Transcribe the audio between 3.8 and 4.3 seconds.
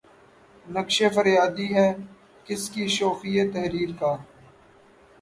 کا؟